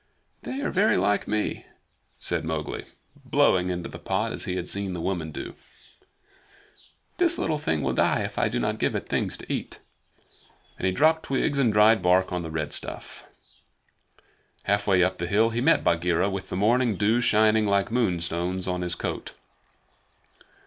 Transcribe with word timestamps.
"They 0.41 0.61
are 0.61 0.71
very 0.71 0.97
like 0.97 1.27
me," 1.27 1.67
said 2.17 2.43
Mowgli, 2.43 2.85
blowing 3.23 3.69
into 3.69 3.87
the 3.87 3.99
pot 3.99 4.31
as 4.31 4.45
he 4.45 4.55
had 4.55 4.67
seen 4.67 4.93
the 4.93 4.99
woman 4.99 5.31
do. 5.31 5.53
"This 7.19 7.35
thing 7.35 7.83
will 7.83 7.93
die 7.93 8.21
if 8.21 8.39
I 8.39 8.49
do 8.49 8.59
not 8.59 8.79
give 8.79 8.95
it 8.95 9.07
things 9.07 9.37
to 9.37 9.53
eat"; 9.53 9.77
and 10.79 10.87
he 10.87 10.91
dropped 10.91 11.21
twigs 11.21 11.59
and 11.59 11.71
dried 11.71 12.01
bark 12.01 12.31
on 12.33 12.41
the 12.41 12.49
red 12.49 12.73
stuff. 12.73 13.27
Halfway 14.63 15.03
up 15.03 15.19
the 15.19 15.27
hill 15.27 15.51
he 15.51 15.61
met 15.61 15.83
Bagheera 15.83 16.31
with 16.31 16.49
the 16.49 16.55
morning 16.57 16.95
dew 16.95 17.21
shining 17.21 17.67
like 17.67 17.91
moonstones 17.91 18.67
on 18.67 18.81
his 18.81 18.95
coat. 18.95 19.35